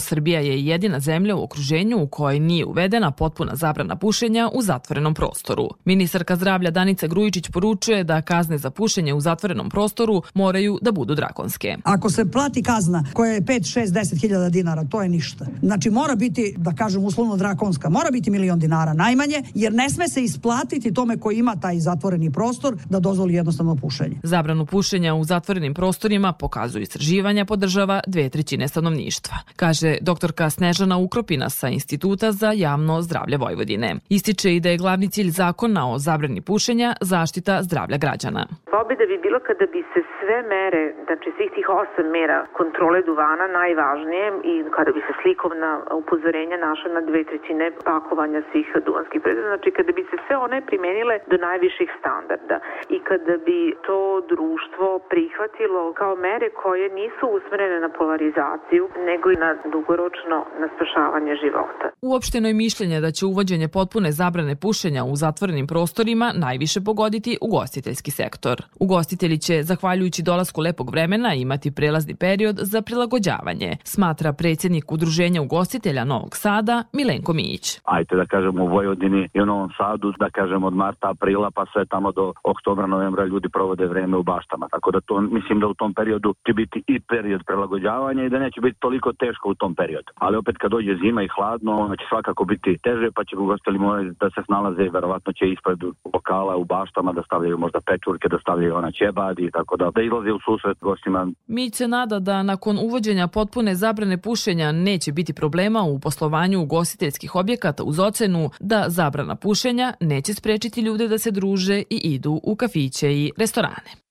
Srbija 0.00 0.40
je 0.40 0.64
jedina 0.66 1.00
zemlja 1.00 1.36
u 1.36 1.42
okruženju 1.42 2.02
u 2.02 2.06
kojoj 2.06 2.40
nije 2.40 2.64
uvedena 2.64 3.10
potpuna 3.10 3.56
zabrana 3.56 3.96
pušenja 3.96 4.50
u 4.54 4.62
zatvorenom 4.62 5.14
prostoru. 5.14 5.68
Ministarka 5.84 6.36
zdravlja 6.36 6.70
Danica 6.70 7.06
Grujičić 7.06 7.48
poručuje 7.48 8.04
da 8.04 8.22
kazne 8.22 8.58
za 8.58 8.70
pušenje 8.70 9.14
u 9.14 9.20
zatvorenom 9.20 9.70
prostoru 9.70 10.22
moraju 10.34 10.78
da 10.82 10.92
budu 10.92 11.14
drakonske. 11.14 11.76
Ako 11.82 12.10
se 12.10 12.30
plati 12.30 12.62
kazna 12.62 13.04
koja 13.12 13.32
je 13.32 13.40
5, 13.40 13.80
6, 13.80 13.86
10 13.86 14.20
hiljada 14.20 14.48
dinara, 14.48 14.84
to 14.84 15.02
je 15.02 15.08
ništa. 15.08 15.46
Znači 15.62 15.90
mora 15.90 16.14
biti, 16.14 16.54
da 16.56 16.72
kažem 16.72 17.04
uslovno 17.04 17.36
drakonska, 17.36 17.88
mora 17.88 18.10
biti 18.10 18.30
milion 18.30 18.58
dinara 18.58 18.92
najmanje, 18.92 19.42
jer 19.54 19.72
ne 19.72 19.90
sme 19.90 20.08
se 20.08 20.22
isplatiti 20.22 20.94
tome 20.94 21.16
koji 21.16 21.38
ima 21.38 21.56
taj 21.56 21.78
zatvoreni 21.78 22.32
prostor 22.32 22.76
da 22.90 23.00
dozvoli 23.00 23.34
jednostavno 23.34 23.76
pušenje. 23.76 24.16
Zabranu 24.22 24.66
pušenja 24.66 25.14
u 25.14 25.24
zatvorenim 25.24 25.74
prostorima 25.74 26.32
pokazuju 26.32 26.82
istraživanja 26.82 27.44
podržava 27.44 28.00
dve 28.06 28.28
trećine 28.28 28.68
stanovništva. 28.68 29.36
Kaže 29.56 29.87
kaže 29.88 30.04
doktorka 30.10 30.50
Snežana 30.50 30.96
Ukropina 30.98 31.48
sa 31.50 31.68
Instituta 31.68 32.32
za 32.32 32.50
javno 32.54 32.94
zdravlje 33.06 33.36
Vojvodine. 33.44 33.90
Ističe 34.16 34.48
i 34.54 34.60
da 34.60 34.68
je 34.68 34.82
glavni 34.84 35.08
cilj 35.14 35.30
zakona 35.42 35.82
o 35.92 35.98
zabrani 36.06 36.40
pušenja 36.50 36.90
zaštita 37.12 37.52
zdravlja 37.66 37.98
građana. 38.04 38.42
Pobjeda 38.76 39.04
bi 39.10 39.16
bilo 39.26 39.38
kada 39.48 39.66
bi 39.74 39.80
se 39.92 40.00
sve 40.18 40.38
mere, 40.52 40.82
znači 41.06 41.28
svih 41.36 41.50
tih 41.56 41.66
osam 41.82 42.06
mera 42.18 42.38
kontrole 42.60 43.00
duvana 43.10 43.46
najvažnije 43.60 44.26
i 44.52 44.54
kada 44.76 44.90
bi 44.96 45.00
se 45.06 45.12
slikovna 45.22 45.70
upozorenja 46.02 46.56
našla 46.66 46.90
na 46.96 47.02
dve 47.08 47.20
trećine 47.30 47.66
pakovanja 47.88 48.40
svih 48.50 48.68
duvanskih 48.86 49.20
predmeta, 49.22 49.48
znači 49.54 49.70
kada 49.78 49.92
bi 49.98 50.02
se 50.10 50.16
sve 50.26 50.36
one 50.46 50.58
primenile 50.68 51.14
do 51.30 51.36
najviših 51.48 51.90
standarda 52.00 52.56
i 52.94 52.98
kada 53.08 53.36
bi 53.46 53.60
to 53.86 54.00
društvo 54.32 54.88
prihvatilo 55.12 55.80
kao 56.00 56.14
mere 56.16 56.48
koje 56.62 56.86
nisu 57.00 57.24
usmerene 57.38 57.78
na 57.86 57.90
polarizaciju, 57.98 58.84
nego 59.10 59.26
i 59.30 59.42
na 59.44 59.50
dugoročno 59.78 60.36
na 60.60 60.66
spašavanje 60.74 61.32
života. 61.42 61.86
Uopšteno 62.02 62.48
je 62.48 62.54
mišljenje 62.54 63.00
da 63.00 63.10
će 63.10 63.26
uvođenje 63.26 63.68
potpune 63.68 64.10
zabrane 64.12 64.54
pušenja 64.56 65.02
u 65.04 65.16
zatvorenim 65.16 65.66
prostorima 65.66 66.32
najviše 66.34 66.80
pogoditi 66.88 67.38
ugostiteljski 67.40 68.10
sektor. 68.10 68.56
Ugostitelji 68.80 69.38
će, 69.38 69.62
zahvaljujući 69.62 70.22
dolasku 70.22 70.60
lepog 70.60 70.90
vremena, 70.90 71.34
imati 71.34 71.74
prelazni 71.74 72.14
period 72.14 72.56
za 72.72 72.82
prilagođavanje, 72.82 73.70
smatra 73.84 74.32
predsjednik 74.32 74.92
Udruženja 74.92 75.42
ugostitelja 75.42 76.04
Novog 76.04 76.36
Sada 76.36 76.84
Milenko 76.92 77.32
Mijić. 77.32 77.80
Ajte 77.84 78.16
da 78.16 78.26
kažemo 78.26 78.64
u 78.64 78.68
Vojvodini 78.68 79.28
i 79.34 79.40
u 79.40 79.46
Novom 79.46 79.70
Sadu, 79.78 80.12
da 80.18 80.30
kažemo 80.30 80.66
od 80.66 80.74
marta, 80.74 81.10
aprila 81.10 81.50
pa 81.50 81.66
sve 81.72 81.86
tamo 81.86 82.12
do 82.12 82.32
oktobra, 82.44 82.86
novembra 82.86 83.24
ljudi 83.24 83.48
provode 83.48 83.86
vreme 83.86 84.16
u 84.16 84.22
baštama. 84.22 84.68
Tako 84.70 84.90
da 84.90 85.00
to 85.00 85.20
mislim 85.20 85.60
da 85.60 85.66
u 85.66 85.74
tom 85.74 85.94
periodu 85.94 86.34
će 86.46 86.52
biti 86.52 86.82
i 86.86 87.00
period 87.00 87.40
prilagođavanja 87.46 88.24
i 88.24 88.30
da 88.30 88.38
neće 88.38 88.60
biti 88.60 88.80
toliko 88.80 89.12
teško 89.12 89.50
u 89.50 89.54
tom 89.54 89.67
periodu. 89.74 90.12
Ali 90.14 90.36
opet 90.36 90.56
kad 90.58 90.70
dođe 90.70 90.96
zima 91.02 91.22
i 91.22 91.28
hladno, 91.36 91.72
ono 91.80 91.96
će 91.96 92.04
svakako 92.08 92.44
biti 92.44 92.78
teže, 92.82 93.10
pa 93.14 93.24
će 93.24 93.36
ugostitelji 93.36 93.78
morati 93.78 94.10
da 94.20 94.30
se 94.30 94.40
snalaze 94.46 94.82
i 94.84 94.88
verovatno 94.88 95.32
će 95.32 95.44
ispred 95.48 95.78
lokala 96.14 96.56
u 96.56 96.64
baštama 96.64 97.12
da 97.12 97.22
stavljaju 97.22 97.58
možda 97.58 97.80
pečurke, 97.80 98.28
da 98.28 98.38
stavljaju 98.38 98.76
ona 98.76 98.90
ćebadi 98.90 99.42
i 99.44 99.50
tako 99.50 99.76
da, 99.76 99.90
da 99.94 100.02
izlaze 100.02 100.32
u 100.32 100.40
susret 100.46 100.78
gostima. 100.80 101.28
Mić 101.46 101.74
se 101.74 101.88
nada 101.88 102.18
da 102.18 102.42
nakon 102.42 102.78
uvođenja 102.78 103.26
potpune 103.26 103.74
zabrane 103.74 104.22
pušenja 104.22 104.72
neće 104.72 105.12
biti 105.12 105.32
problema 105.34 105.82
u 105.82 105.98
poslovanju 106.00 106.62
ugostiteljskih 106.62 107.34
objekata 107.34 107.82
uz 107.84 107.98
ocenu 107.98 108.50
da 108.60 108.84
zabrana 108.88 109.36
pušenja 109.36 109.92
neće 110.00 110.34
sprečiti 110.34 110.80
ljude 110.80 111.08
da 111.08 111.18
se 111.18 111.30
druže 111.30 111.78
i 111.78 112.00
idu 112.04 112.40
u 112.42 112.56
kafiće 112.56 113.12
i 113.12 113.32
restorane. 113.36 114.07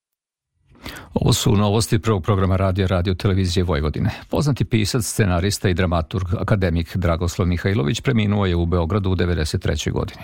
Ovo 1.13 1.33
su 1.33 1.55
novosti 1.55 1.99
prvog 1.99 2.23
programa 2.23 2.55
Radio 2.55 2.87
Radio 2.87 3.13
Televizije 3.13 3.63
Vojvodine. 3.63 4.09
Poznati 4.29 4.65
pisac, 4.65 5.05
scenarista 5.05 5.69
i 5.69 5.73
dramaturg, 5.73 6.27
akademik 6.39 6.97
Dragoslav 6.97 7.47
Mihajlović 7.47 8.01
preminuo 8.01 8.45
je 8.45 8.55
u 8.55 8.65
Beogradu 8.65 9.11
u 9.11 9.15
93. 9.15 9.91
godini. 9.91 10.21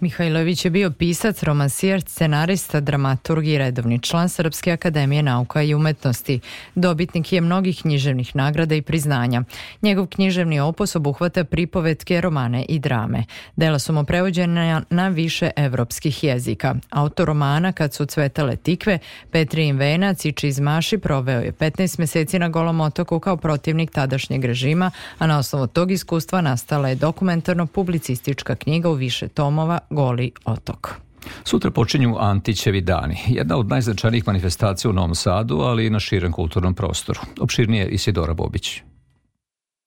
Mihajlović 0.00 0.64
je 0.64 0.70
bio 0.70 0.90
pisac, 0.90 1.42
romansijer, 1.42 2.00
scenarista, 2.00 2.80
dramaturg 2.80 3.46
i 3.46 3.58
redovni 3.58 3.98
član 3.98 4.28
Srpske 4.28 4.72
akademije 4.72 5.22
nauka 5.22 5.62
i 5.62 5.74
umetnosti. 5.74 6.40
Dobitnik 6.74 7.32
je 7.32 7.40
mnogih 7.40 7.80
književnih 7.80 8.36
nagrada 8.36 8.74
i 8.74 8.82
priznanja. 8.82 9.42
Njegov 9.82 10.06
književni 10.06 10.60
opus 10.60 10.96
obuhvata 10.96 11.44
pripovetke, 11.44 12.20
romane 12.20 12.64
i 12.68 12.78
drame. 12.78 13.24
Dela 13.56 13.78
su 13.78 13.92
mu 13.92 14.04
prevođene 14.04 14.80
na 14.90 15.08
više 15.08 15.50
evropskih 15.56 16.24
jezika. 16.24 16.74
Autor 16.90 17.26
romana 17.26 17.72
Kad 17.72 17.94
su 17.94 18.06
cvetale 18.06 18.56
tikve, 18.56 18.98
Petrijin 19.30 19.76
Venac 19.76 20.24
i 20.24 20.32
Čizmaši 20.32 20.98
proveo 20.98 21.40
je 21.40 21.52
15 21.52 21.98
meseci 21.98 22.38
na 22.38 22.48
Golom 22.48 22.80
otoku 22.80 23.20
kao 23.20 23.36
protivnik 23.36 23.90
tadašnjeg 23.90 24.44
režima, 24.44 24.90
a 25.18 25.26
na 25.26 25.38
osnovu 25.38 25.66
tog 25.66 25.90
iskustva 25.90 26.40
nastala 26.40 26.88
je 26.88 26.96
dokumentarno-publicistička 26.96 28.56
knjiga 28.56 28.88
u 28.88 28.94
više 28.94 29.28
tomova 29.28 29.78
Goli 29.90 30.32
otok. 30.44 30.90
Sutra 31.44 31.70
počinju 31.70 32.16
Antićevi 32.18 32.80
dani, 32.80 33.18
jedna 33.26 33.56
od 33.56 33.68
najznačajnijih 33.68 34.26
manifestacija 34.26 34.90
u 34.90 34.94
Novom 34.94 35.14
Sadu, 35.14 35.58
ali 35.58 35.86
i 35.86 35.90
na 35.90 36.00
širem 36.00 36.32
kulturnom 36.32 36.74
prostoru. 36.74 37.20
Opširnije 37.40 37.88
Isidora 37.88 38.34
Bobić. 38.34 38.82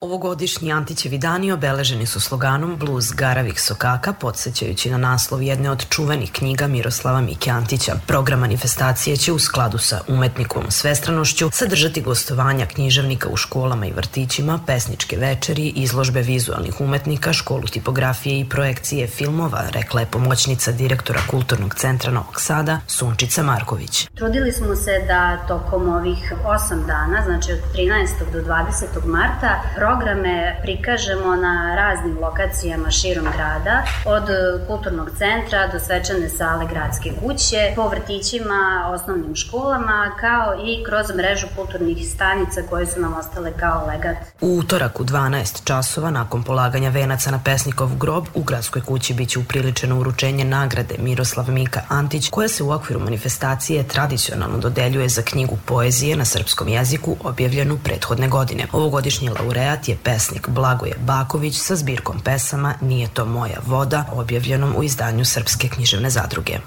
Ovogodišnji 0.01 0.71
Antićevi 0.71 1.17
dani 1.17 1.51
obeleženi 1.51 2.05
su 2.05 2.19
sloganom 2.19 2.77
Bluz 2.77 3.11
garavih 3.11 3.61
sokaka, 3.61 4.13
podsjećajući 4.13 4.89
na 4.89 4.97
naslov 4.97 5.41
jedne 5.43 5.71
od 5.71 5.89
čuvenih 5.89 6.31
knjiga 6.31 6.67
Miroslava 6.67 7.21
Mike 7.21 7.51
Antića. 7.51 7.95
Program 8.07 8.39
manifestacije 8.39 9.17
će 9.17 9.33
u 9.33 9.39
skladu 9.39 9.77
sa 9.77 10.01
umetnikovom 10.07 10.71
svestranošću 10.71 11.49
sadržati 11.53 12.01
gostovanja 12.01 12.65
književnika 12.65 13.29
u 13.29 13.37
školama 13.37 13.85
i 13.85 13.91
vrtićima, 13.91 14.59
pesničke 14.67 15.17
večeri, 15.17 15.67
izložbe 15.75 16.21
vizualnih 16.21 16.81
umetnika, 16.81 17.33
školu 17.33 17.63
tipografije 17.63 18.39
i 18.39 18.49
projekcije 18.49 19.07
filmova, 19.07 19.63
rekla 19.71 19.99
je 20.01 20.11
pomoćnica 20.11 20.71
direktora 20.71 21.19
Kulturnog 21.29 21.75
centra 21.75 22.11
Novog 22.11 22.41
Sada, 22.41 22.79
Sunčica 22.87 23.43
Marković. 23.43 24.07
Trudili 24.15 24.51
smo 24.51 24.75
se 24.75 24.91
da 25.07 25.37
tokom 25.47 25.89
ovih 25.89 26.33
osam 26.45 26.83
dana, 26.87 27.21
znači 27.25 27.51
od 27.51 27.59
13. 27.75 28.31
do 28.33 28.39
20. 28.39 29.05
marta, 29.05 29.61
programe 29.89 30.59
prikažemo 30.61 31.35
na 31.35 31.75
raznim 31.75 32.17
lokacijama 32.21 32.91
širom 32.91 33.25
grada, 33.35 33.83
od 34.05 34.23
kulturnog 34.67 35.09
centra 35.09 35.67
do 35.67 35.79
svečane 35.79 36.29
sale 36.29 36.65
gradske 36.67 37.09
kuće, 37.21 37.73
po 37.75 37.87
vrtićima, 37.87 38.91
osnovnim 38.93 39.35
školama, 39.35 40.11
kao 40.19 40.55
i 40.65 40.83
kroz 40.85 41.05
mrežu 41.17 41.47
kulturnih 41.55 42.09
stanica 42.09 42.61
koje 42.69 42.85
su 42.85 42.99
nam 42.99 43.13
ostale 43.13 43.51
kao 43.59 43.87
legat. 43.87 44.17
U 44.41 44.57
utorak 44.57 44.99
u 44.99 45.03
12 45.03 45.63
časova 45.63 46.11
nakon 46.11 46.43
polaganja 46.43 46.89
venaca 46.89 47.31
na 47.31 47.39
pesnikov 47.45 47.95
grob 47.95 48.25
u 48.33 48.43
gradskoj 48.43 48.81
kući 48.81 49.13
biće 49.13 49.39
upriličeno 49.39 49.99
uručenje 49.99 50.45
nagrade 50.45 50.95
Miroslav 50.99 51.49
Mika 51.49 51.81
Antić 51.87 52.29
koja 52.29 52.47
se 52.47 52.63
u 52.63 52.71
okviru 52.71 52.99
manifestacije 52.99 53.87
tradicionalno 53.87 54.57
dodeljuje 54.57 55.09
za 55.09 55.21
knjigu 55.21 55.57
poezije 55.65 56.15
na 56.15 56.25
srpskom 56.25 56.67
jeziku 56.67 57.15
objavljenu 57.23 57.77
prethodne 57.83 58.27
godine. 58.27 58.67
Ovogodišnji 58.71 59.29
laureat 59.29 59.78
laureat 59.79 59.87
je 59.87 59.97
pesnik 60.03 60.49
Blagoje 60.49 60.95
Baković 61.05 61.55
sa 61.55 61.75
zbirkom 61.75 62.19
pesama 62.19 62.73
Nije 62.81 63.07
to 63.13 63.25
moja 63.25 63.59
voda, 63.65 64.05
objavljenom 64.13 64.75
u 64.77 64.83
izdanju 64.83 65.25
Srpske 65.25 65.69
književne 65.69 66.09
zadruge. 66.09 66.59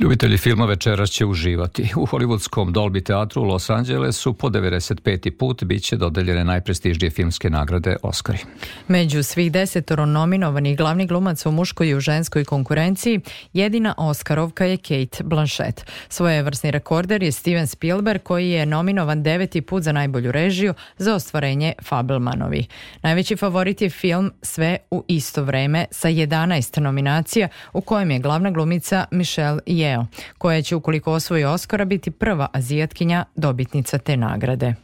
Ljubitelji 0.00 0.38
filma 0.38 0.64
večeras 0.64 1.10
će 1.10 1.26
uživati. 1.26 1.92
U 1.96 2.06
hollywoodskom 2.06 2.72
Dolby 2.72 3.04
teatru 3.04 3.42
u 3.42 3.44
Los 3.44 3.70
Angelesu 3.70 4.32
po 4.32 4.48
95. 4.48 5.30
put 5.30 5.64
biće 5.64 5.96
dodeljene 5.96 6.44
najprestižnije 6.44 7.10
filmske 7.10 7.50
nagrade 7.50 7.96
Oscari. 8.02 8.38
Među 8.88 9.22
svih 9.22 9.52
desetoro 9.52 10.06
nominovanih 10.06 10.76
glavnih 10.76 11.08
glumaca 11.08 11.48
u 11.48 11.52
muškoj 11.52 11.88
i 11.88 11.94
u 11.94 12.00
ženskoj 12.00 12.44
konkurenciji, 12.44 13.20
jedina 13.52 13.94
Oscarovka 13.96 14.64
je 14.64 14.76
Kate 14.76 15.24
Blanchett. 15.24 15.90
Svojevrsni 16.08 16.70
rekorder 16.70 17.22
je 17.22 17.32
Steven 17.32 17.66
Spielberg 17.66 18.22
koji 18.22 18.50
je 18.50 18.66
nominovan 18.66 19.22
deveti 19.22 19.60
put 19.60 19.82
za 19.82 19.92
najbolju 19.92 20.32
režiju 20.32 20.74
za 20.98 21.14
ostvarenje 21.14 21.72
Fabelmanovi. 21.82 22.66
Najveći 23.02 23.36
favorit 23.36 23.80
je 23.82 23.90
film 23.90 24.32
Sve 24.42 24.76
u 24.90 25.04
isto 25.08 25.44
vreme 25.44 25.86
sa 25.90 26.08
11 26.08 26.80
nominacija 26.80 27.48
u 27.72 27.80
kojem 27.80 28.10
je 28.10 28.18
glavna 28.18 28.50
glumica 28.50 29.04
Michelle 29.10 29.60
Yeoh 29.66 29.81
Yeo, 29.82 30.06
koja 30.38 30.62
će 30.62 30.76
ukoliko 30.76 31.12
osvoji 31.12 31.44
Oscara 31.44 31.84
biti 31.84 32.10
prva 32.10 32.48
azijatkinja 32.52 33.24
dobitnica 33.34 33.98
te 33.98 34.16
nagrade. 34.16 34.74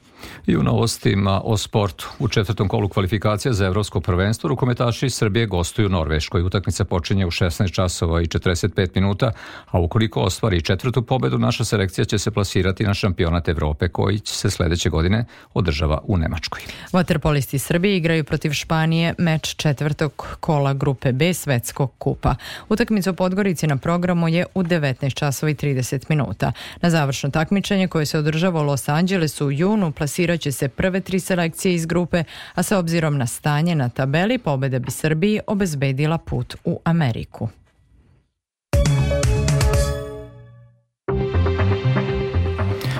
I 0.46 0.56
u 0.56 0.62
novostima 0.62 1.40
o 1.44 1.56
sportu. 1.56 2.08
U 2.18 2.28
četvrtom 2.28 2.68
kolu 2.68 2.88
kvalifikacija 2.88 3.52
za 3.52 3.66
evropsko 3.66 4.00
prvenstvo 4.00 4.48
rukometaši 4.48 5.10
Srbije 5.10 5.46
gostuju 5.46 5.88
Norveškoj. 5.88 6.42
Utakmica 6.42 6.84
počinje 6.84 7.26
u 7.26 7.30
16 7.30 7.72
časova 7.72 8.22
i 8.22 8.26
45 8.26 8.88
minuta, 8.94 9.32
a 9.66 9.80
ukoliko 9.80 10.20
ostvari 10.20 10.62
četvrtu 10.62 11.02
pobedu, 11.02 11.38
naša 11.38 11.64
selekcija 11.64 12.04
će 12.04 12.18
se 12.18 12.30
plasirati 12.30 12.84
na 12.84 12.94
šampionat 12.94 13.48
Evrope 13.48 13.88
koji 13.88 14.18
će 14.18 14.34
se 14.34 14.50
sledeće 14.50 14.90
godine 14.90 15.24
održava 15.54 16.00
u 16.04 16.16
Nemačkoj. 16.16 16.60
Vaterpolisti 16.92 17.58
Srbije 17.58 17.96
igraju 17.96 18.24
protiv 18.24 18.52
Španije 18.52 19.14
meč 19.18 19.54
četvrtog 19.54 20.36
kola 20.40 20.72
grupe 20.72 21.12
B 21.12 21.34
Svetskog 21.34 21.92
kupa. 21.98 22.34
Utakmica 22.68 23.10
u 23.10 23.14
Podgorici 23.14 23.66
na 23.66 23.76
programu 23.76 24.28
je 24.28 24.46
u 24.54 24.62
19 24.62 25.14
časova 25.14 25.50
i 25.50 25.54
30 25.54 26.04
minuta. 26.08 26.52
Na 26.80 26.90
završno 26.90 27.30
takmičenje 27.30 27.88
koje 27.88 28.06
se 28.06 28.18
održava 28.18 28.60
u 28.60 28.64
Los 28.64 28.88
Angelesu 28.88 29.46
u 29.46 29.52
junu 29.52 29.92
plasirat 30.08 30.40
će 30.40 30.52
se 30.52 30.68
prve 30.68 31.00
tri 31.00 31.20
selekcije 31.20 31.74
iz 31.74 31.86
grupe, 31.86 32.24
a 32.54 32.62
sa 32.62 32.78
obzirom 32.78 33.18
na 33.18 33.26
stanje 33.26 33.74
na 33.74 33.88
tabeli 33.88 34.38
pobeda 34.38 34.78
bi 34.78 34.90
Srbiji 34.90 35.40
obezbedila 35.46 36.18
put 36.18 36.56
u 36.64 36.80
Ameriku. 36.84 37.48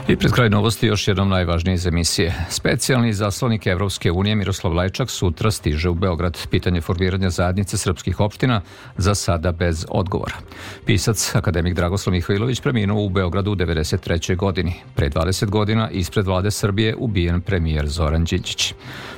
I 0.08 0.16
pred 0.16 0.32
kraj 0.32 0.50
novosti 0.50 0.86
još 0.86 1.08
jednom 1.08 1.28
najvažnije 1.28 1.74
iz 1.74 1.86
emisije. 1.86 2.34
Specijalni 2.50 3.12
zaslanik 3.12 3.66
Evropske 3.66 4.10
unije 4.10 4.34
Miroslav 4.34 4.74
Lajčak 4.74 5.10
sutra 5.10 5.50
stiže 5.50 5.88
u 5.88 5.94
Beograd. 5.94 6.38
Pitanje 6.50 6.80
formiranja 6.80 7.30
zajednice 7.30 7.78
srpskih 7.78 8.20
opština 8.20 8.60
za 8.96 9.14
sada 9.14 9.52
bez 9.52 9.86
odgovora. 9.88 10.34
Pisac, 10.86 11.34
akademik 11.34 11.74
Dragoslav 11.74 12.12
Mihajlović 12.12 12.60
preminuo 12.60 13.04
u 13.04 13.08
Beogradu 13.08 13.52
u 13.52 13.56
93. 13.56 14.36
godini. 14.36 14.74
Pre 14.94 15.10
20 15.10 15.46
godina 15.46 15.90
ispred 15.90 16.26
vlade 16.26 16.50
Srbije 16.50 16.94
ubijen 16.98 17.40
premijer 17.40 17.88
Zoran 17.88 18.24
Đinđić. 18.24 18.74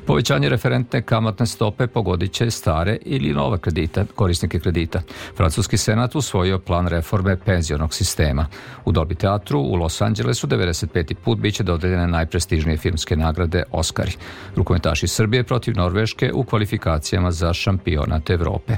Povećanje 0.06 0.48
referentne 0.48 1.02
kamatne 1.02 1.46
stope 1.46 1.86
pogodit 1.86 2.32
će 2.32 2.50
stare 2.50 2.98
ili 3.02 3.32
nova 3.32 3.58
kredita, 3.58 4.04
korisnike 4.14 4.58
kredita. 4.58 5.02
Francuski 5.36 5.76
senat 5.76 6.14
usvojio 6.14 6.58
plan 6.58 6.88
reforme 6.88 7.36
penzionog 7.36 7.94
sistema. 7.94 8.46
U 8.84 8.92
Dolby 8.92 9.16
teatru 9.16 9.60
u 9.60 9.74
Los 9.74 10.00
Angelesu 10.00 10.46
90 10.46 10.79
25. 10.86 11.14
put 11.24 11.38
biće 11.38 11.62
dodeljene 11.62 12.06
najprestižnije 12.06 12.76
filmske 12.76 13.16
nagrade 13.16 13.62
Oscari. 13.70 14.12
Rukometaši 14.56 15.08
Srbije 15.08 15.44
protiv 15.44 15.76
Norveške 15.76 16.32
u 16.34 16.44
kvalifikacijama 16.44 17.30
za 17.30 17.52
šampionat 17.52 18.30
Evrope. 18.30 18.74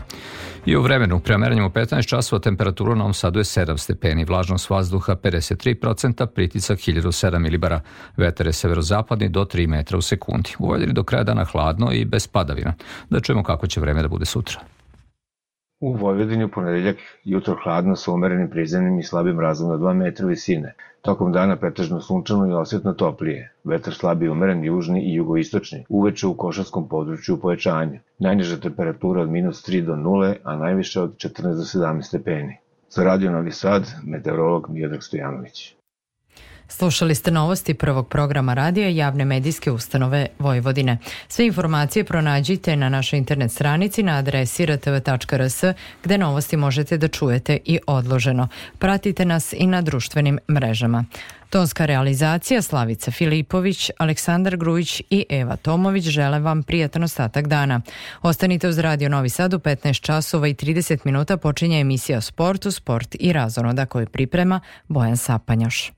I 0.66 0.76
u 0.76 0.82
vremenu, 0.82 1.20
premeranjem 1.20 1.64
u 1.64 1.68
15 1.68 2.08
časova 2.08 2.40
temperatura 2.40 2.92
u 2.92 2.96
Novom 2.96 3.14
Sadu 3.14 3.38
je 3.38 3.44
7 3.44 3.76
stepeni, 3.76 4.24
vlažnost 4.24 4.70
vazduha 4.70 5.16
53%, 5.16 6.26
pritisak 6.26 6.78
1007 6.78 7.38
milibara, 7.38 7.80
vetar 8.16 8.46
je 8.46 8.52
severozapadni 8.52 9.28
do 9.28 9.44
3 9.44 9.66
metra 9.66 9.98
u 9.98 10.02
sekundi. 10.02 10.50
U 10.58 10.66
Vojvodini 10.66 10.92
do 10.92 11.02
kraja 11.02 11.24
dana 11.24 11.44
hladno 11.44 11.92
i 11.92 12.04
bez 12.04 12.26
padavina. 12.26 12.74
Da 13.10 13.20
čujemo 13.20 13.42
kako 13.42 13.66
će 13.66 13.80
vreme 13.80 14.02
da 14.02 14.08
bude 14.08 14.24
sutra. 14.24 14.60
U 15.80 15.92
Vojvodini 15.92 16.44
u 16.44 16.48
ponedeljak 16.48 16.96
jutro 17.24 17.56
hladno 17.64 17.96
sa 17.96 18.12
umerenim 18.12 18.50
prizemnim 18.50 18.98
i 18.98 19.02
slabim 19.02 19.40
razom 19.40 19.68
na 19.68 19.76
2 19.76 19.94
metra 19.94 20.26
visine. 20.26 20.74
Tokom 21.02 21.32
dana 21.32 21.56
pretežno 21.56 22.00
sunčano 22.00 22.46
i 22.46 22.52
osjetno 22.52 22.92
toplije. 22.92 23.52
Vetar 23.64 23.94
slabi 23.94 24.28
umeren 24.28 24.64
južni 24.64 25.00
i 25.02 25.14
jugoistočni. 25.14 25.84
Uveče 25.88 26.26
u 26.26 26.34
košarskom 26.36 26.88
području 26.88 27.40
povećanje. 27.40 28.00
Najniža 28.18 28.60
temperatura 28.60 29.22
od 29.22 29.30
minus 29.30 29.64
3 29.68 29.84
do 29.86 29.96
0, 29.96 30.34
a 30.44 30.56
najviše 30.56 31.00
od 31.00 31.16
14 31.16 31.42
do 31.42 31.66
17 31.80 32.02
stepeni. 32.02 32.56
Za 32.90 33.16
Novi 33.16 33.50
Sad, 33.50 33.94
meteorolog 34.04 34.70
Mijedrag 34.70 35.02
Stojanović. 35.02 35.74
Slušali 36.76 37.14
ste 37.14 37.30
novosti 37.30 37.74
prvog 37.74 38.08
programa 38.08 38.54
radija 38.54 38.88
javne 38.88 39.24
medijske 39.24 39.70
ustanove 39.70 40.26
Vojvodine. 40.38 40.98
Sve 41.28 41.46
informacije 41.46 42.04
pronađite 42.04 42.76
na 42.76 42.88
našoj 42.88 43.18
internet 43.18 43.52
stranici 43.52 44.02
na 44.02 44.16
adresi 44.16 44.66
rtv.rs 44.66 45.64
gde 46.04 46.18
novosti 46.18 46.56
možete 46.56 46.98
da 46.98 47.08
čujete 47.08 47.58
i 47.64 47.78
odloženo. 47.86 48.48
Pratite 48.78 49.24
nas 49.24 49.52
i 49.52 49.66
na 49.66 49.82
društvenim 49.82 50.38
mrežama. 50.50 51.04
Tonska 51.50 51.86
realizacija 51.86 52.62
Slavica 52.62 53.10
Filipović, 53.10 53.90
Aleksandar 53.98 54.56
Grujić 54.56 55.02
i 55.10 55.24
Eva 55.28 55.56
Tomović 55.56 56.04
žele 56.04 56.38
vam 56.38 56.62
prijatan 56.62 57.02
ostatak 57.02 57.46
dana. 57.46 57.80
Ostanite 58.22 58.68
uz 58.68 58.78
Radio 58.78 59.08
Novi 59.08 59.28
Sad 59.28 59.54
u 59.54 59.58
15 59.58 60.00
časova 60.00 60.48
i 60.48 60.54
30 60.54 60.98
minuta 61.04 61.36
počinje 61.36 61.80
emisija 61.80 62.18
o 62.18 62.20
sportu, 62.20 62.70
sport 62.70 63.16
i 63.20 63.32
razonoda 63.32 63.86
koju 63.86 64.06
priprema 64.06 64.60
Bojan 64.88 65.16
Sapanjoš. 65.16 65.90